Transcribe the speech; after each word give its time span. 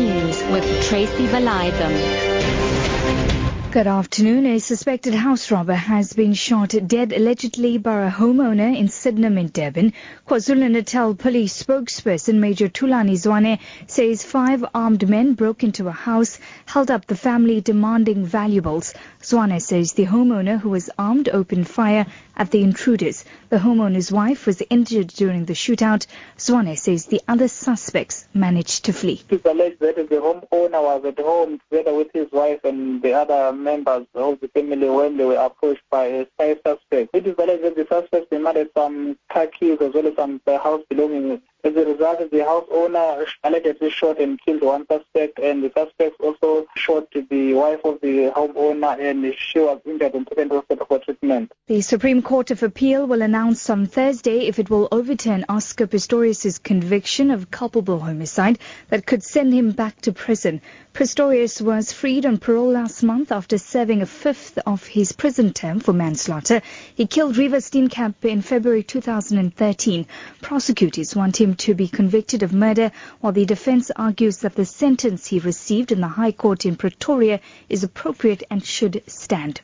News 0.00 0.42
with 0.50 0.64
Tracy 0.88 1.26
Valiathan. 1.26 3.49
Good 3.72 3.86
afternoon. 3.86 4.46
A 4.46 4.58
suspected 4.58 5.14
house 5.14 5.52
robber 5.52 5.74
has 5.74 6.12
been 6.12 6.34
shot 6.34 6.74
dead 6.88 7.12
allegedly 7.12 7.78
by 7.78 8.08
a 8.08 8.10
homeowner 8.10 8.76
in 8.76 8.88
Sydenham 8.88 9.38
in 9.38 9.46
Durban. 9.46 9.92
KwaZulu-Natal 10.26 11.14
police 11.14 11.62
spokesperson 11.62 12.40
Major 12.40 12.68
Thulani 12.68 13.12
Zwane 13.12 13.60
says 13.86 14.24
five 14.24 14.64
armed 14.74 15.08
men 15.08 15.34
broke 15.34 15.62
into 15.62 15.86
a 15.86 15.92
house, 15.92 16.40
held 16.66 16.90
up 16.90 17.06
the 17.06 17.14
family 17.14 17.60
demanding 17.60 18.26
valuables. 18.26 18.92
Zwane 19.22 19.62
says 19.62 19.92
the 19.92 20.06
homeowner 20.06 20.58
who 20.58 20.70
was 20.70 20.90
armed 20.98 21.28
opened 21.28 21.68
fire 21.68 22.06
at 22.36 22.50
the 22.50 22.62
intruders. 22.62 23.24
The 23.50 23.58
homeowner's 23.58 24.10
wife 24.10 24.46
was 24.46 24.64
injured 24.68 25.08
during 25.08 25.44
the 25.44 25.52
shootout. 25.52 26.06
Zwane 26.36 26.76
says 26.76 27.06
the 27.06 27.20
other 27.28 27.46
suspects 27.46 28.26
managed 28.34 28.86
to 28.86 28.92
flee. 28.92 29.22
It's 29.30 29.46
alleged 29.46 29.78
that 29.78 29.94
the 29.94 30.16
homeowner 30.16 30.82
was 30.82 31.04
at 31.04 31.18
home 31.20 31.60
together 31.70 31.94
with 31.94 32.08
his 32.12 32.32
wife 32.32 32.64
and 32.64 33.00
the 33.00 33.12
other 33.12 33.59
members 33.64 34.06
of 34.14 34.40
the 34.40 34.48
family 34.48 34.88
when 34.88 35.16
they 35.16 35.24
were 35.24 35.36
approached 35.36 35.82
by 35.90 36.06
a 36.06 36.26
spy 36.26 36.56
suspect. 36.66 37.10
It 37.14 37.26
is 37.26 37.34
alleged 37.38 37.64
that 37.64 37.76
the 37.76 37.86
suspects 37.88 38.28
demanded 38.30 38.70
some 38.76 39.18
car 39.32 39.46
keys 39.46 39.78
as 39.80 39.92
well 39.94 40.06
as 40.06 40.16
some 40.16 40.40
house 40.46 40.82
belongings. 40.88 41.40
As 41.62 41.76
a 41.76 41.84
result, 41.84 42.30
the 42.30 42.44
house 42.44 42.66
owner 42.70 43.26
allegedly 43.44 43.90
shot 43.90 44.18
and 44.18 44.40
killed 44.40 44.62
one 44.62 44.86
suspect, 44.86 45.38
and 45.38 45.62
the 45.62 45.70
suspect 45.76 46.18
also 46.20 46.66
shot 46.74 47.06
the 47.12 47.52
wife 47.52 47.80
of 47.84 48.00
the 48.00 48.32
homeowner, 48.34 48.98
and 48.98 49.34
she 49.36 49.58
was 49.58 49.78
injured 49.84 50.14
and 50.14 50.26
taken 50.26 50.48
to 50.48 50.54
hospital 50.56 50.86
for 50.86 50.98
treatment. 51.00 51.52
The 51.66 51.82
Supreme 51.82 52.22
Court 52.22 52.50
of 52.50 52.62
Appeal 52.62 53.06
will 53.06 53.20
announce 53.20 53.68
on 53.68 53.86
Thursday 53.86 54.46
if 54.46 54.58
it 54.58 54.70
will 54.70 54.88
overturn 54.90 55.44
Oscar 55.48 55.86
Pistorius' 55.86 56.62
conviction 56.62 57.30
of 57.30 57.50
culpable 57.50 58.00
homicide 58.00 58.58
that 58.88 59.04
could 59.04 59.22
send 59.22 59.52
him 59.52 59.72
back 59.72 60.00
to 60.00 60.12
prison. 60.12 60.62
Pistorius 60.94 61.60
was 61.60 61.92
freed 61.92 62.26
on 62.26 62.38
parole 62.38 62.72
last 62.72 63.02
month 63.02 63.30
after 63.30 63.58
serving 63.58 64.02
a 64.02 64.06
fifth 64.06 64.58
of 64.66 64.86
his 64.86 65.12
prison 65.12 65.52
term 65.52 65.78
for 65.78 65.92
manslaughter. 65.92 66.62
He 66.94 67.06
killed 67.06 67.36
Reeva 67.36 67.60
Steenkamp 67.60 68.24
in 68.24 68.42
February 68.42 68.82
2013. 68.82 70.06
Prosecutors 70.40 71.14
want 71.14 71.40
him 71.40 71.49
to 71.56 71.74
be 71.74 71.88
convicted 71.88 72.42
of 72.42 72.52
murder, 72.52 72.92
while 73.20 73.32
the 73.32 73.44
defense 73.44 73.90
argues 73.96 74.38
that 74.38 74.54
the 74.54 74.64
sentence 74.64 75.26
he 75.26 75.38
received 75.38 75.92
in 75.92 76.00
the 76.00 76.08
High 76.08 76.32
Court 76.32 76.66
in 76.66 76.76
Pretoria 76.76 77.40
is 77.68 77.84
appropriate 77.84 78.42
and 78.50 78.64
should 78.64 79.02
stand. 79.06 79.60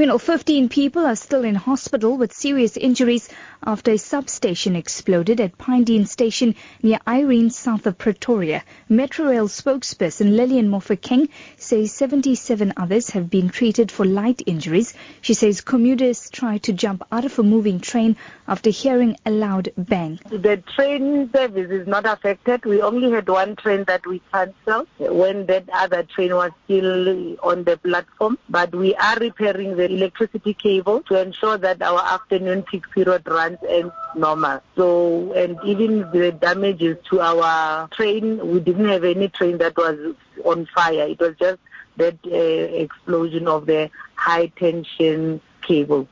Meanwhile, 0.00 0.18
15 0.18 0.70
people 0.70 1.04
are 1.04 1.14
still 1.14 1.44
in 1.44 1.54
hospital 1.54 2.16
with 2.16 2.32
serious 2.32 2.78
injuries 2.78 3.28
after 3.62 3.90
a 3.90 3.98
substation 3.98 4.74
exploded 4.74 5.42
at 5.42 5.58
Pinedene 5.58 6.08
Station 6.08 6.54
near 6.82 6.98
Irene, 7.06 7.50
south 7.50 7.86
of 7.86 7.98
Pretoria. 7.98 8.64
Metrorail 8.90 9.46
spokesperson 9.46 10.34
Lillian 10.34 10.70
Mofokeng 10.70 11.28
says 11.58 11.92
77 11.92 12.72
others 12.78 13.10
have 13.10 13.28
been 13.28 13.50
treated 13.50 13.92
for 13.92 14.06
light 14.06 14.42
injuries. 14.46 14.94
She 15.20 15.34
says 15.34 15.60
commuters 15.60 16.30
tried 16.30 16.62
to 16.62 16.72
jump 16.72 17.02
out 17.12 17.26
of 17.26 17.38
a 17.38 17.42
moving 17.42 17.80
train 17.80 18.16
after 18.48 18.70
hearing 18.70 19.18
a 19.26 19.30
loud 19.30 19.68
bang. 19.76 20.18
The 20.30 20.62
train 20.76 21.28
service 21.30 21.70
is 21.70 21.86
not 21.86 22.06
affected. 22.06 22.64
We 22.64 22.80
only 22.80 23.10
had 23.10 23.28
one 23.28 23.54
train 23.54 23.84
that 23.84 24.06
we 24.06 24.22
cancelled 24.32 24.88
when 24.96 25.44
that 25.44 25.68
other 25.70 26.04
train 26.04 26.34
was 26.34 26.52
still 26.64 27.36
on 27.42 27.64
the 27.64 27.76
platform. 27.76 28.38
But 28.48 28.74
we 28.74 28.94
are 28.94 29.16
repairing 29.16 29.76
the 29.76 29.89
electricity 29.90 30.54
cable 30.54 31.02
to 31.02 31.20
ensure 31.20 31.58
that 31.58 31.82
our 31.82 32.00
afternoon 32.00 32.62
peak 32.62 32.90
period 32.90 33.26
runs 33.26 33.58
as 33.68 33.90
normal. 34.14 34.60
So, 34.76 35.32
and 35.32 35.58
even 35.64 36.10
the 36.10 36.32
damages 36.32 36.96
to 37.10 37.20
our 37.20 37.88
train, 37.88 38.46
we 38.46 38.60
didn't 38.60 38.88
have 38.88 39.04
any 39.04 39.28
train 39.28 39.58
that 39.58 39.76
was 39.76 40.14
on 40.44 40.66
fire. 40.66 41.06
It 41.06 41.20
was 41.20 41.34
just 41.38 41.58
that 41.96 42.16
uh, 42.26 42.36
explosion 42.36 43.48
of 43.48 43.66
the 43.66 43.90
high 44.14 44.46
tension 44.46 45.40
cable. 45.62 46.08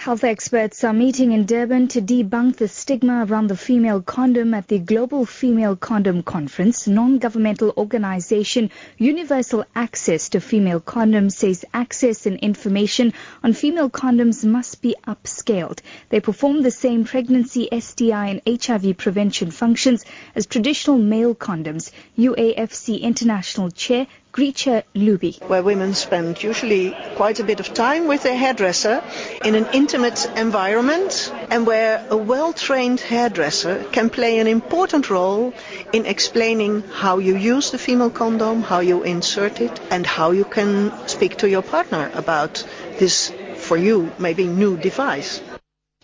Health 0.00 0.24
experts 0.24 0.82
are 0.82 0.94
meeting 0.94 1.32
in 1.32 1.44
Durban 1.44 1.88
to 1.88 2.00
debunk 2.00 2.56
the 2.56 2.68
stigma 2.68 3.26
around 3.26 3.48
the 3.48 3.54
female 3.54 4.00
condom 4.00 4.54
at 4.54 4.66
the 4.66 4.78
Global 4.78 5.26
Female 5.26 5.76
Condom 5.76 6.22
Conference. 6.22 6.88
Non-governmental 6.88 7.74
organization 7.76 8.70
Universal 8.96 9.66
Access 9.76 10.30
to 10.30 10.40
Female 10.40 10.80
Condoms 10.80 11.32
says 11.32 11.66
access 11.74 12.24
and 12.24 12.38
information 12.38 13.12
on 13.44 13.52
female 13.52 13.90
condoms 13.90 14.42
must 14.42 14.80
be 14.80 14.96
upscaled. 15.06 15.80
They 16.08 16.20
perform 16.20 16.62
the 16.62 16.70
same 16.70 17.04
pregnancy, 17.04 17.68
STI 17.70 18.28
and 18.28 18.62
HIV 18.64 18.96
prevention 18.96 19.50
functions 19.50 20.06
as 20.34 20.46
traditional 20.46 20.96
male 20.96 21.34
condoms. 21.34 21.90
UAFC 22.16 23.02
International 23.02 23.70
Chair 23.70 24.06
Gricha 24.32 24.84
Luby. 24.94 25.42
Where 25.48 25.62
women 25.62 25.92
spend 25.92 26.40
usually 26.40 26.94
quite 27.16 27.40
a 27.40 27.44
bit 27.44 27.58
of 27.58 27.74
time 27.74 28.06
with 28.06 28.22
their 28.22 28.36
hairdresser 28.36 29.02
in 29.44 29.56
an 29.56 29.66
intimate 29.92 30.24
environment 30.36 31.32
and 31.50 31.66
where 31.66 32.06
a 32.10 32.16
well-trained 32.16 33.00
hairdresser 33.00 33.82
can 33.90 34.08
play 34.08 34.38
an 34.38 34.46
important 34.46 35.10
role 35.10 35.52
in 35.92 36.06
explaining 36.06 36.80
how 36.82 37.18
you 37.18 37.34
use 37.36 37.72
the 37.72 37.78
female 37.78 38.08
condom, 38.08 38.62
how 38.62 38.78
you 38.78 39.02
insert 39.02 39.60
it 39.60 39.80
and 39.90 40.06
how 40.06 40.30
you 40.30 40.44
can 40.44 40.92
speak 41.08 41.36
to 41.38 41.48
your 41.50 41.62
partner 41.62 42.08
about 42.14 42.64
this 43.00 43.32
for 43.56 43.76
you 43.76 44.12
maybe 44.16 44.46
new 44.46 44.76
device. 44.76 45.40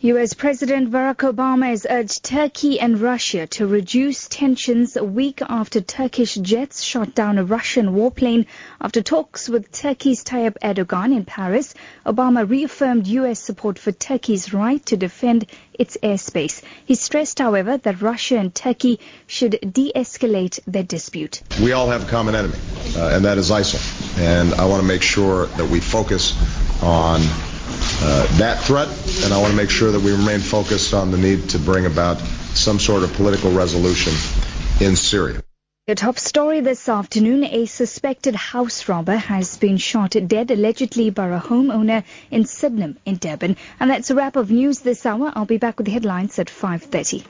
U.S. 0.03 0.34
President 0.34 0.91
Barack 0.91 1.33
Obama 1.33 1.69
has 1.69 1.87
urged 1.89 2.23
Turkey 2.23 2.79
and 2.79 3.01
Russia 3.01 3.47
to 3.47 3.67
reduce 3.67 4.29
tensions 4.29 4.95
a 4.95 5.03
week 5.03 5.41
after 5.41 5.81
Turkish 5.81 6.34
jets 6.34 6.83
shot 6.83 7.15
down 7.15 7.39
a 7.39 7.45
Russian 7.45 7.95
warplane. 7.95 8.45
After 8.79 9.01
talks 9.01 9.49
with 9.49 9.73
Turkey's 9.73 10.23
Tayyip 10.23 10.59
Erdogan 10.62 11.17
in 11.17 11.25
Paris, 11.25 11.73
Obama 12.05 12.47
reaffirmed 12.47 13.06
U.S. 13.06 13.41
support 13.41 13.79
for 13.79 13.91
Turkey's 13.91 14.53
right 14.53 14.85
to 14.85 14.99
defend 14.99 15.47
its 15.73 15.97
airspace. 16.03 16.62
He 16.85 16.95
stressed, 16.95 17.39
however, 17.39 17.79
that 17.79 18.03
Russia 18.03 18.37
and 18.37 18.55
Turkey 18.55 19.01
should 19.27 19.59
de-escalate 19.73 20.61
their 20.67 20.83
dispute. 20.83 21.41
We 21.62 21.73
all 21.73 21.89
have 21.89 22.06
a 22.06 22.11
common 22.11 22.35
enemy, 22.35 22.59
uh, 22.95 23.12
and 23.15 23.25
that 23.25 23.39
is 23.39 23.51
ISIL. 23.51 24.19
And 24.19 24.53
I 24.53 24.67
want 24.67 24.83
to 24.83 24.87
make 24.87 25.01
sure 25.01 25.47
that 25.47 25.71
we 25.71 25.81
focus 25.81 26.35
on 26.83 27.23
uh, 28.01 28.39
that 28.39 28.62
threat, 28.62 28.89
and 29.25 29.33
I 29.33 29.41
want 29.41 29.51
to 29.51 29.57
make 29.57 29.71
sure 29.71 29.91
that 29.91 30.01
we 30.01 30.12
remain 30.12 30.41
focused 30.41 30.95
on 30.95 31.11
the 31.11 31.19
need 31.19 31.51
to 31.51 31.59
bring 31.59 31.87
about 31.87 32.19
some 32.55 32.79
sort 32.79 33.03
of 33.03 33.12
political 33.15 33.53
resolution 33.53 34.12
in 34.81 34.97
Syria. 34.97 35.43
The 35.87 35.95
top 35.95 36.19
story 36.19 36.61
this 36.61 36.89
afternoon, 36.89 37.45
a 37.45 37.67
suspected 37.67 38.35
house 38.35 38.89
robber 38.89 39.17
has 39.17 39.56
been 39.56 39.77
shot 39.77 40.17
dead 40.27 40.51
allegedly 40.51 41.11
by 41.11 41.29
a 41.29 41.41
homeowner 41.41 42.03
in 42.29 42.45
Sydenham 42.45 42.99
in 43.05 43.19
Durban. 43.19 43.56
And 43.79 43.91
that's 43.91 44.11
a 44.11 44.17
wrap 44.17 44.35
of 44.35 44.51
news 44.51 44.81
this 44.81 45.06
hour. 45.06 45.33
I'll 45.37 45.45
be 45.45 45.59
back 45.59 45.79
with 45.79 45.87
the 45.87 45.93
headlines 45.93 46.41
at 46.41 46.49
5.30. 46.49 47.25